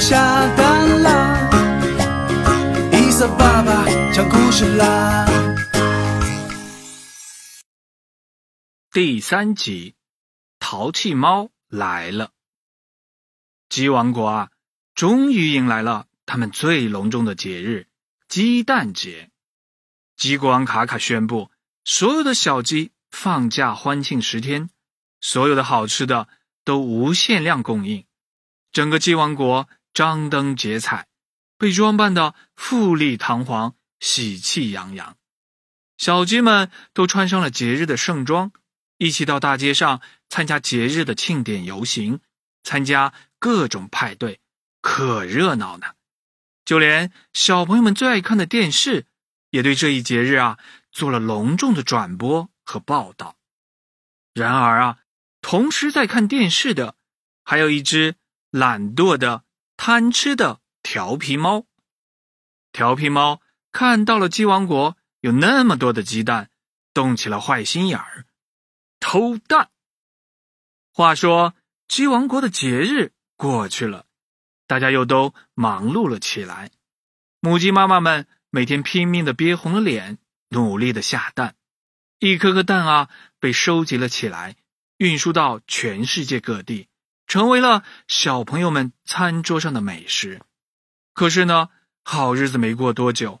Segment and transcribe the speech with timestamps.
[0.00, 0.16] 下
[0.56, 1.50] 蛋啦。
[2.92, 5.26] 伊萨爸爸讲故事啦。
[8.92, 9.94] 第三集，
[10.60, 12.30] 淘气猫来了。
[13.68, 14.50] 鸡王国啊，
[14.94, 17.86] 终于迎来了他们最隆重的节日——
[18.28, 19.30] 鸡蛋节。
[20.16, 21.50] 鸡国王卡卡宣布，
[21.84, 24.70] 所有的小鸡放假欢庆十天，
[25.20, 26.28] 所有的好吃的
[26.64, 28.04] 都无限量供应。
[28.72, 29.68] 整个鸡王国
[29.98, 31.08] 张灯结彩，
[31.56, 35.16] 被装扮的富丽堂皇、喜气洋洋。
[35.96, 38.52] 小鸡们都穿上了节日的盛装。
[38.98, 42.20] 一起到大街上参加节日的庆典游行，
[42.62, 44.38] 参加各种派对，
[44.80, 45.94] 可热闹呢。
[46.64, 49.06] 就连小朋友们最爱看的电视，
[49.50, 50.58] 也对这一节日啊
[50.92, 53.36] 做了隆重的转播和报道。
[54.32, 54.98] 然而啊，
[55.40, 56.94] 同时在看电视的，
[57.42, 58.14] 还有一只
[58.52, 59.42] 懒惰的、
[59.78, 61.64] 贪吃的调皮猫。
[62.72, 63.40] 调皮猫
[63.72, 66.50] 看到了鸡王国有那么多的鸡蛋，
[66.92, 68.26] 动起了坏心眼儿。
[68.98, 69.70] 偷蛋。
[70.92, 71.54] 话说，
[71.86, 74.04] 鸡王国的节日过去了，
[74.66, 76.72] 大家又都忙碌了起来。
[77.38, 80.18] 母鸡妈妈们每天拼命的憋红了脸，
[80.48, 81.54] 努力的下蛋。
[82.18, 84.56] 一颗颗蛋啊，被收集了起来，
[84.96, 86.88] 运输到全世界各地，
[87.28, 90.42] 成为了小朋友们餐桌上的美食。
[91.14, 91.68] 可是呢，
[92.02, 93.40] 好日子没过多久，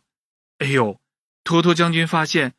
[0.58, 1.00] 哎呦，
[1.42, 2.54] 托托将军发现，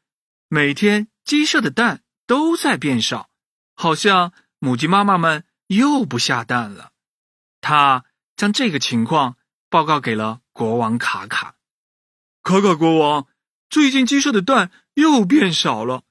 [0.50, 2.04] 每天鸡舍的蛋。
[2.30, 3.28] 都在变少，
[3.74, 6.92] 好像母鸡妈妈们又不下蛋了。
[7.60, 9.36] 他将这个情况
[9.68, 11.56] 报告给了国王卡卡。
[12.44, 13.26] 卡卡国王，
[13.68, 16.04] 最近鸡舍的蛋又变少了，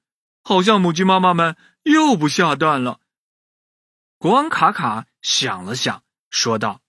[0.43, 2.99] 好像母鸡妈妈们又不下蛋了。
[4.19, 6.81] 国王卡卡想了想，说道：“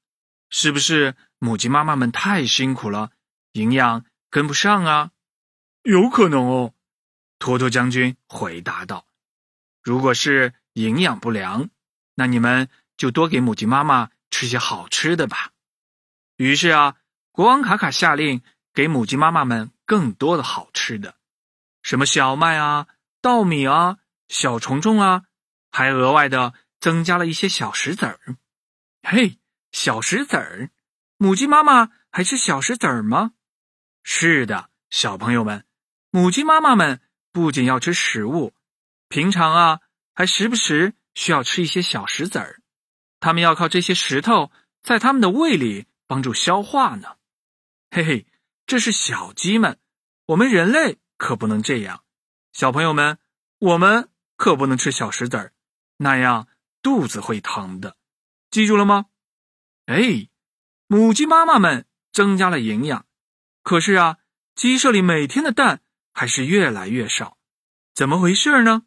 [0.49, 3.11] 是不是母鸡妈妈们太辛苦了，
[3.51, 5.11] 营养跟不上啊？”
[5.83, 6.73] 有可能哦，
[7.37, 9.05] 托托将军回答道。
[9.83, 11.69] 如果是营养不良，
[12.15, 12.67] 那你们
[12.97, 15.51] 就多给母鸡妈妈吃些好吃的吧。
[16.35, 16.95] 于是啊，
[17.31, 18.41] 国王卡卡下令
[18.73, 21.15] 给母鸡妈妈们更多的好吃的，
[21.83, 22.87] 什么小麦啊、
[23.21, 23.97] 稻米啊、
[24.27, 25.25] 小虫虫啊，
[25.71, 28.19] 还额外的增加了一些小石子儿。
[29.03, 29.39] 嘿，
[29.71, 30.71] 小石子儿，
[31.17, 33.33] 母鸡妈妈还吃小石子儿吗？
[34.03, 35.65] 是的，小朋友们，
[36.09, 37.01] 母鸡妈妈们
[37.31, 38.53] 不仅要吃食物。
[39.07, 39.79] 平常啊，
[40.13, 42.61] 还时不时需要吃一些小石子儿，
[43.19, 44.51] 它们要靠这些石头
[44.81, 47.17] 在它们的胃里帮助消化呢。
[47.91, 48.27] 嘿嘿，
[48.65, 49.79] 这是小鸡们，
[50.27, 52.03] 我们人类可不能这样。
[52.53, 53.17] 小朋友们，
[53.59, 55.53] 我们可不能吃小石子儿，
[55.97, 56.47] 那样
[56.81, 57.95] 肚子会疼的。
[58.51, 59.05] 记住了吗？
[59.85, 60.29] 哎，
[60.87, 63.05] 母鸡妈妈们增加了营养，
[63.63, 64.17] 可是啊，
[64.55, 65.81] 鸡舍里每天的蛋
[66.13, 67.37] 还是越来越少，
[67.93, 68.83] 怎么回事呢？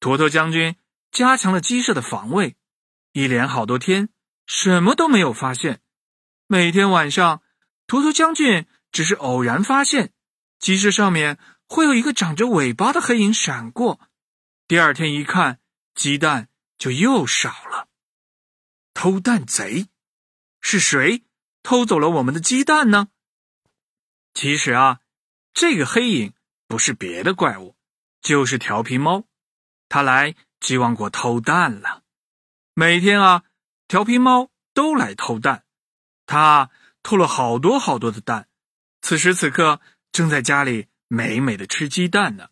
[0.00, 0.76] 坨坨将军
[1.10, 2.56] 加强了鸡舍的防卫，
[3.12, 4.08] 一连好多天
[4.46, 5.80] 什么都没有发现。
[6.46, 7.42] 每天晚上，
[7.86, 10.12] 坨坨将军只是偶然发现
[10.58, 14.00] 鸡舍上面会有一个长着尾巴的黑影闪过。
[14.66, 15.60] 第二天一看，
[15.94, 17.88] 鸡蛋就又少了。
[18.94, 19.88] 偷蛋贼
[20.60, 21.24] 是谁
[21.62, 23.08] 偷走了我们的鸡蛋呢？
[24.34, 25.00] 其实啊，
[25.52, 26.32] 这个黑影
[26.66, 27.76] 不是别的怪物，
[28.20, 29.24] 就是调皮猫。
[29.88, 32.02] 他来鸡王国偷蛋了，
[32.74, 33.44] 每天啊，
[33.86, 35.64] 调皮猫都来偷蛋，
[36.26, 36.70] 他
[37.02, 38.48] 偷了好多好多的蛋。
[39.00, 39.80] 此时此刻，
[40.12, 42.50] 正在家里美美的吃鸡蛋呢。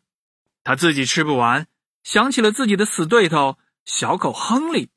[0.65, 1.67] 他自己吃不完，
[2.03, 4.91] 想起了自己的死对头小狗亨利。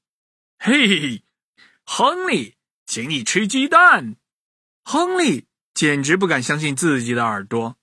[0.58, 1.24] 嘿，
[1.86, 4.18] 亨利，请你吃鸡蛋。
[4.84, 7.78] 亨利简直不敢相信自己的耳朵，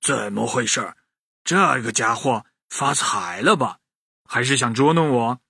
[0.00, 0.94] 怎么回事？
[1.44, 2.46] 这个家伙。
[2.70, 3.78] 发财了吧？
[4.24, 5.40] 还是想捉弄我？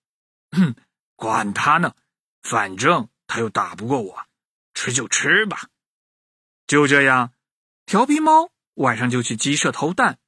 [0.50, 0.75] 哼，
[1.17, 1.94] 管他呢，
[2.43, 4.26] 反正他又打不过我，
[4.75, 5.70] 吃就吃吧。
[6.67, 7.32] 就这样，
[7.87, 10.19] 调皮猫晚上就去鸡舍偷蛋，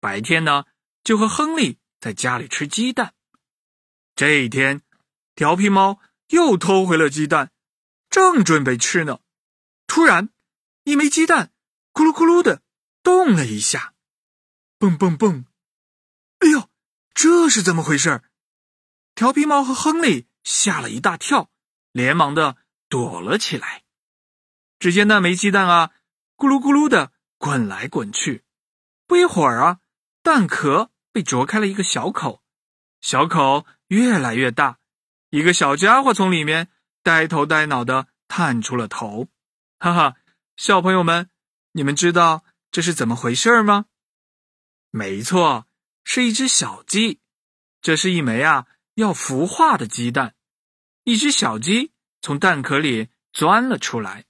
[0.00, 0.64] 白天呢
[1.04, 3.12] 就和亨利在家里吃鸡蛋。
[4.18, 4.82] 这一天，
[5.36, 6.00] 调皮猫
[6.30, 7.52] 又偷回了鸡蛋，
[8.10, 9.20] 正准备吃呢，
[9.86, 10.30] 突然，
[10.82, 11.52] 一枚鸡蛋
[11.92, 12.60] 咕噜咕噜的
[13.04, 13.94] 动了一下，
[14.76, 15.46] 蹦蹦蹦。
[16.40, 16.68] 哎呦，
[17.14, 18.24] 这是怎么回事？
[19.14, 21.52] 调皮猫和亨利吓了一大跳，
[21.92, 22.56] 连忙的
[22.88, 23.84] 躲了起来。
[24.80, 25.92] 只见那枚鸡蛋啊，
[26.36, 28.44] 咕噜咕噜的滚来滚去。
[29.06, 29.78] 不一会儿啊，
[30.24, 32.42] 蛋壳被啄开了一个小口，
[33.00, 34.78] 小口越来越大，
[35.30, 36.68] 一个小家伙从里面
[37.02, 39.28] 呆头呆脑的探出了头。
[39.78, 40.16] 哈哈，
[40.56, 41.30] 小朋友们，
[41.72, 43.86] 你们知道这是怎么回事吗？
[44.90, 45.66] 没错，
[46.04, 47.20] 是一只小鸡。
[47.80, 50.34] 这是一枚啊要孵化的鸡蛋。
[51.04, 54.26] 一只小鸡从蛋壳里钻了出来，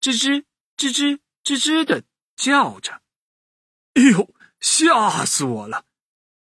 [0.00, 0.44] 吱吱
[0.76, 2.04] 吱吱吱吱的
[2.36, 3.00] 叫着。
[3.94, 5.86] 哎呦，吓死我了！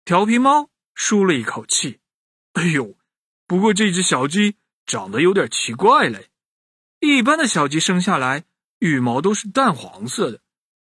[0.05, 2.01] 调皮猫舒了一口气。
[2.53, 2.95] 哎呦，
[3.47, 6.29] 不过这只小鸡长得有点奇怪嘞。
[6.99, 8.45] 一般的小鸡生下来
[8.77, 10.41] 羽毛都是淡黄色的，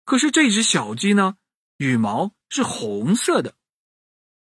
[0.04, 1.38] 可是这只小鸡呢，
[1.78, 3.54] 羽毛是红色的。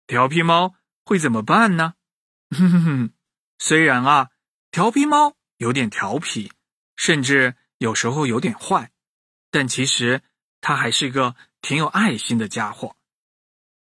[0.06, 1.94] 调皮猫会怎么办呢？
[2.50, 3.10] 哼哼哼，
[3.58, 4.30] 虽然啊，
[4.70, 6.52] 调皮猫有点调皮，
[6.94, 8.92] 甚至有时候有点坏，
[9.50, 10.22] 但其实
[10.60, 12.96] 它还是个挺有爱心的家伙。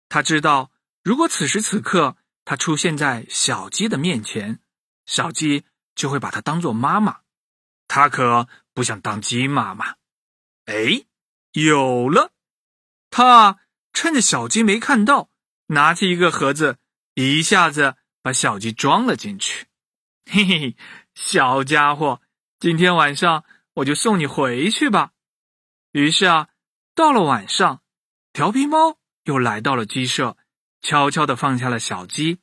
[0.09, 0.69] 他知道，
[1.01, 2.17] 如果此时此刻。
[2.51, 4.59] 他出现在小鸡的面前，
[5.05, 5.63] 小鸡
[5.95, 7.21] 就会把它当做妈妈。
[7.87, 9.95] 它可不想当鸡妈妈。
[10.65, 11.05] 哎，
[11.53, 12.33] 有了！
[13.09, 13.59] 他
[13.93, 15.29] 趁着小鸡没看到，
[15.67, 16.77] 拿起一个盒子，
[17.13, 19.67] 一下子把小鸡装了进去。
[20.29, 20.75] 嘿嘿，
[21.15, 22.21] 小家伙，
[22.59, 23.45] 今天晚上
[23.75, 25.13] 我就送你回去吧。
[25.93, 26.49] 于是啊，
[26.93, 27.81] 到了晚上，
[28.33, 30.35] 调皮猫又来到了鸡舍。
[30.81, 32.39] 悄悄地放下了小鸡，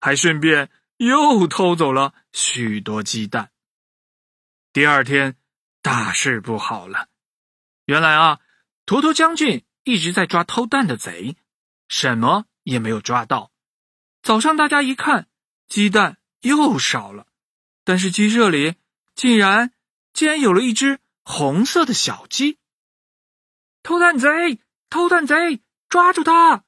[0.00, 3.50] 还顺便又偷走了许多鸡蛋。
[4.72, 5.36] 第二天，
[5.82, 7.08] 大事不好了。
[7.84, 8.40] 原来啊，
[8.86, 11.36] 坨坨将军一直在抓偷蛋的贼，
[11.88, 13.52] 什么也没有抓到。
[14.22, 15.28] 早上大家一看，
[15.68, 17.26] 鸡蛋又少了，
[17.84, 18.76] 但是鸡舍里
[19.14, 19.74] 竟然
[20.12, 22.58] 竟然有了一只红色的小鸡。
[23.82, 26.64] 偷蛋贼，偷蛋贼，抓住他！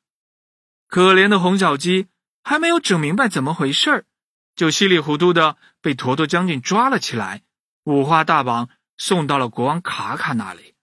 [0.95, 2.07] 可怜的红小鸡
[2.45, 4.07] 还没有整明白怎么回事儿，
[4.55, 7.43] 就稀里糊涂的被坨坨将军抓了起来，
[7.83, 10.77] 五花大绑送到了国王卡卡那里。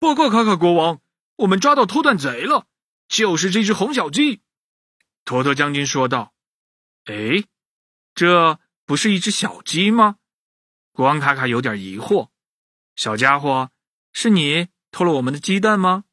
[0.00, 1.00] 报告卡卡国王，
[1.36, 2.66] 我们抓到偷蛋贼了，
[3.06, 4.40] 就是这只红小鸡。
[5.24, 6.34] 坨坨将军说道
[7.06, 7.44] ：“哎，
[8.16, 10.16] 这不是一只小鸡吗？”
[10.90, 12.30] 国王卡卡有点疑惑
[12.96, 13.70] ：“小家伙，
[14.12, 16.06] 是你偷了我们的鸡蛋吗？”“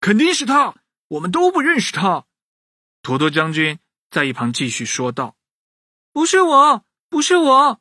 [0.00, 0.74] 肯定是他。”
[1.10, 2.26] 我们都不认识他，
[3.02, 3.80] 坨坨将军
[4.10, 5.36] 在一旁继续说道
[6.12, 7.80] ：“不是我，不是我。”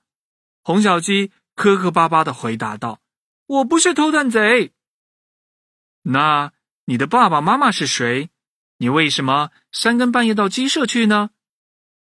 [0.63, 3.01] 红小鸡磕磕巴巴的回答道
[3.45, 4.73] ：“我不是偷蛋贼。”
[6.01, 6.53] 那
[6.85, 8.31] 你的爸爸妈妈是谁？
[8.77, 11.29] 你为什么三更半夜到鸡舍去呢？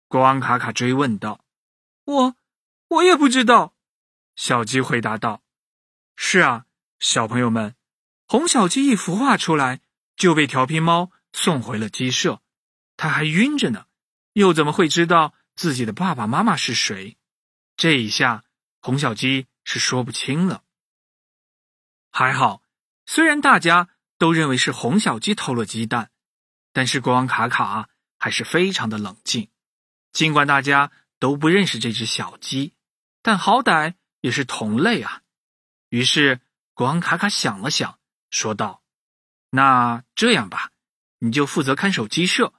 [0.08, 1.44] 国王卡卡追问道。
[2.06, 2.36] “我，
[2.90, 3.74] 我也不知道。”
[4.38, 5.42] 小鸡回答道。
[6.16, 6.66] “是啊，
[7.00, 7.76] 小朋友们，
[8.28, 9.82] 红小鸡一孵化出来
[10.16, 12.42] 就被调皮猫。”送回了鸡舍，
[12.96, 13.88] 他还晕着呢，
[14.32, 17.18] 又怎么会知道自己的爸爸妈妈是谁？
[17.76, 18.46] 这一下，
[18.80, 20.64] 红小鸡是说不清了。
[22.10, 22.64] 还好，
[23.06, 26.10] 虽然大家都认为是红小鸡偷了鸡蛋，
[26.72, 29.50] 但是国王卡卡还是非常的冷静。
[30.14, 32.74] 尽管大家都不认识这只小鸡，
[33.22, 35.22] 但好歹也是同类啊。
[35.90, 36.40] 于是，
[36.74, 38.00] 国王卡卡想了想，
[38.30, 38.82] 说道
[39.56, 40.72] ：“那这样吧。”
[41.20, 42.54] 你就负责看守鸡舍，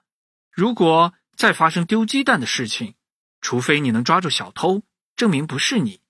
[0.51, 2.97] 如果再发生丢鸡蛋的事情，
[3.41, 4.83] 除非你能抓住小偷，
[5.15, 6.01] 证明不是你，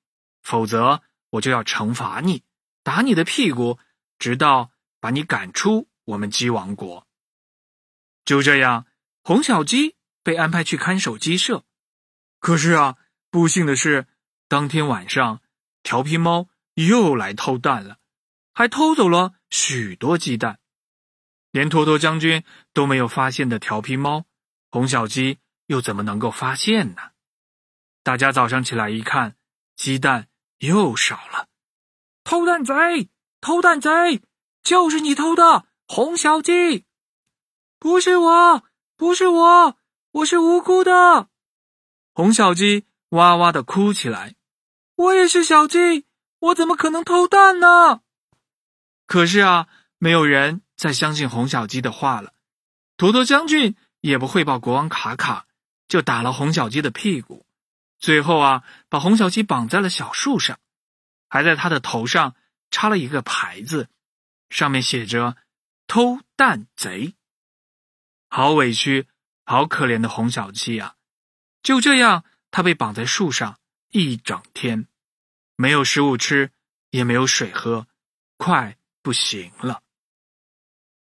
[0.43, 2.45] 否则我就要惩罚你，
[2.83, 3.79] 打你的屁股，
[4.19, 7.07] 直到把你赶出我们鸡王国。
[8.25, 8.87] 就这样，
[9.23, 11.65] 红小鸡被安排去看守鸡舍。
[12.39, 12.97] 可是啊，
[13.31, 14.07] 不幸的是，
[14.49, 15.43] 当天晚上，
[15.83, 17.99] 调皮猫又来偷蛋了，
[18.55, 20.61] 还偷走了许多鸡蛋。
[21.57, 22.45] 连托托将军
[22.75, 24.27] 都没有发现的调皮猫，
[24.71, 27.13] 红小鸡又怎么能够发现呢？
[28.03, 29.37] 大家早上起来一看，
[29.75, 31.49] 鸡蛋又少了。
[32.25, 33.09] 偷蛋贼，
[33.41, 34.21] 偷蛋贼，
[34.63, 36.85] 就是你偷的，红小鸡！
[37.79, 38.63] 不是我，
[38.95, 39.79] 不是我，
[40.13, 41.31] 我是无辜的。
[42.13, 44.35] 红小鸡哇哇的哭起来。
[44.97, 46.05] 我也是小鸡，
[46.39, 48.03] 我怎么可能偷蛋呢？
[49.07, 50.61] 可是啊，没有人。
[50.77, 52.35] 再相信红小鸡的话了，
[52.97, 55.47] 坨坨将军也不汇报国王卡卡，
[55.89, 57.47] 就打了红小鸡的屁股，
[57.99, 60.59] 最后啊，把红小鸡绑在了小树上，
[61.29, 62.37] 还在他的头上
[62.71, 63.89] 插了一个牌子，
[64.51, 65.37] 上面写着
[65.89, 67.15] “偷蛋贼”。
[68.29, 69.09] 好委屈，
[69.45, 70.97] 好可怜的红小鸡啊！
[71.63, 73.59] 就这样，他被绑在树上
[73.91, 74.89] 一整天，
[75.57, 76.53] 没有食物吃，
[76.91, 77.87] 也没有水喝，
[78.37, 79.83] 快不行了。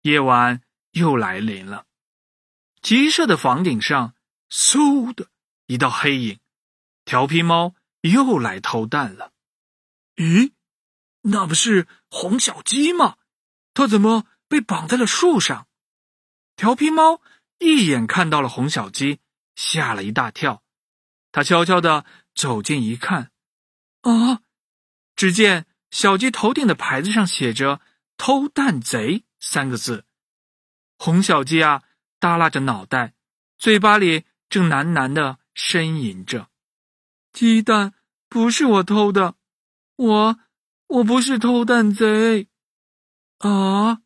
[0.03, 1.85] 夜晚又来临了，
[2.81, 4.15] 鸡舍的房顶上，
[4.49, 5.29] 嗖的
[5.65, 6.39] 一道黑影，
[7.05, 9.31] 调皮猫又来偷蛋了。
[10.17, 10.51] 咦，
[11.21, 13.15] 那不是红小鸡吗？
[13.73, 15.69] 它怎么被绑在了树上？
[16.57, 17.21] 调皮猫
[17.59, 19.21] 一眼看到了红小鸡，
[19.55, 20.63] 吓了一大跳。
[21.31, 22.05] 他悄悄地
[22.35, 23.31] 走近一看，
[24.01, 24.41] 啊！
[25.15, 27.79] 只见小鸡头顶的牌子上写着
[28.17, 30.05] “偷蛋贼”三个字。
[30.97, 31.83] 红小鸡啊，
[32.17, 33.13] 耷拉着脑袋，
[33.57, 36.49] 嘴巴里正喃喃的呻吟着
[37.33, 37.93] ：“鸡蛋
[38.29, 39.35] 不是我偷的，
[39.97, 40.39] 我
[40.87, 42.47] 我不是偷蛋贼。”
[43.39, 44.01] 啊！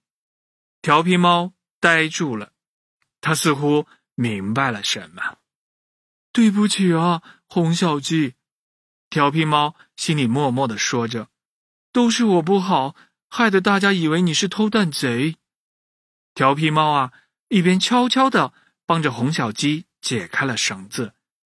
[0.82, 2.54] 调皮猫呆住了，
[3.22, 5.38] 他似乎明白了什么。
[6.32, 8.34] 对不起啊，红小鸡。
[9.10, 11.30] 调皮猫心里默默的说着
[11.94, 12.96] ：“都是我不好，
[13.30, 15.38] 害得大家以为你是偷蛋贼。”
[16.34, 17.14] 调皮猫啊，
[17.50, 18.54] 一边悄悄的
[18.86, 21.14] 帮着红小鸡解开了绳子，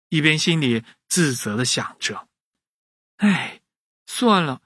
[0.09, 2.29] 一边心里自责的想着
[3.19, 3.63] ：“哎，
[4.07, 4.63] 算了，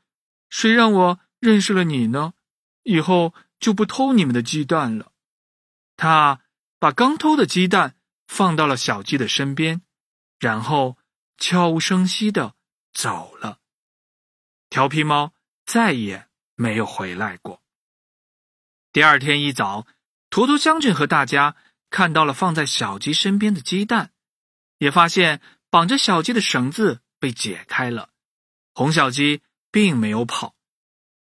[0.51, 2.35] 谁让我认识了你呢？
[2.83, 5.13] 以后就不偷你们的鸡蛋了。”
[5.97, 6.41] 他
[6.79, 9.83] 把刚偷的鸡蛋放到了小鸡的身边。
[10.43, 10.99] 然后
[11.39, 12.57] 悄无声息的
[12.93, 13.61] 走了。
[14.71, 15.33] 调皮猫
[15.65, 16.29] 再也
[16.63, 17.61] 没有回来过。
[18.93, 19.85] 第二天一早，
[20.31, 21.57] 图图将军和大家
[21.91, 24.13] 看到了放在小鸡身边的鸡蛋，
[24.79, 25.41] 也发现
[25.71, 28.11] 绑着小鸡的绳子被解开了。
[28.73, 29.43] 红小鸡
[29.73, 30.55] 并没有跑。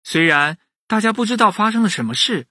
[0.03, 2.47] 虽然大家不知道发生了什么事，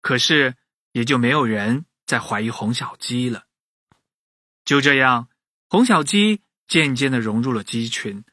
[0.00, 0.54] 可是
[0.92, 3.46] 也就没有人再怀疑红小鸡了。
[4.64, 5.28] 就这样。
[5.70, 8.24] 红小鸡渐渐的融入了鸡群，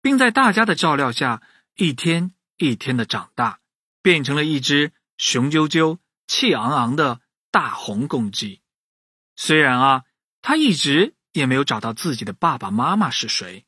[0.00, 1.42] 并在大家的照料下，
[1.74, 3.60] 一天一天的长大，
[4.02, 7.20] 变成了一只雄赳赳、气昂昂的
[7.50, 8.62] 大红公鸡。
[9.36, 10.04] 虽然啊，
[10.42, 13.66] 它一直也没有找到自己的爸爸妈妈是谁，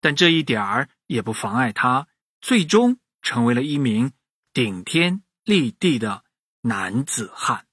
[0.00, 2.08] 但这一点儿也不妨碍它
[2.40, 4.12] 最终成为了一名
[4.52, 6.24] 顶天立地的
[6.62, 7.66] 男子汉。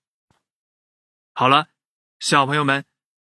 [1.33, 1.67] 好了，
[2.19, 2.85] 小朋友们，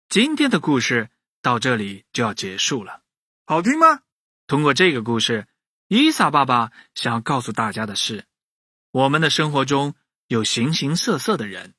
[0.09, 1.09] 今天的故事。
[1.41, 3.03] 到这里就要结束了，
[3.45, 3.99] 好听吗？
[4.47, 5.47] 通过这个故事，
[5.87, 8.25] 伊萨爸爸想要告诉大家的是：
[8.91, 9.93] 我们的生活中
[10.27, 11.75] 有形形色色的人，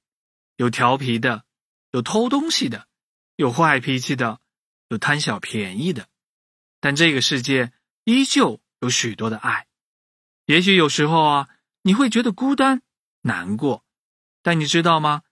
[0.56, 1.44] 有调皮的，
[1.90, 2.86] 有偷东西的，
[3.34, 4.40] 有坏脾气的，
[4.88, 6.08] 有贪小便宜的，
[6.80, 7.72] 但这个世界
[8.04, 9.66] 依旧有许多的爱。
[10.44, 11.48] 也许有时候啊，
[11.82, 12.82] 你会觉得孤单、
[13.22, 13.84] 难过，
[14.42, 15.22] 但你知道吗？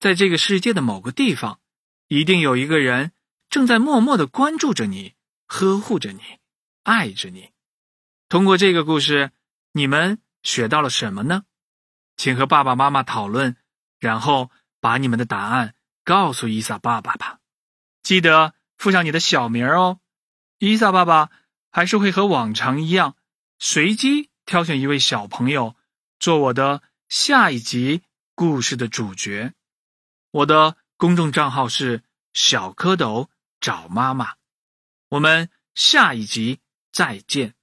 [0.00, 1.60] 在这个世界的某个地方，
[2.08, 3.12] 一定有一个人。
[3.50, 5.14] 正在默默的关注着你，
[5.46, 6.22] 呵护着你，
[6.84, 7.51] 爱着你。
[8.32, 9.30] 通过这个故事，
[9.72, 11.44] 你们学到了什么呢？
[12.16, 13.58] 请和爸爸妈妈讨论，
[13.98, 17.40] 然后把你们的答案告诉伊萨爸爸吧。
[18.02, 20.00] 记得附上你的小名哦。
[20.56, 21.28] 伊萨爸爸
[21.70, 23.18] 还是会和往常一样，
[23.58, 25.76] 随机挑选一位小朋友
[26.18, 28.00] 做我的下一集
[28.34, 29.52] 故事的主角。
[30.30, 33.28] 我的公众账号是小蝌蚪。
[33.60, 34.36] 找妈妈，
[35.10, 36.60] 我们下一集
[36.90, 37.54] 再见。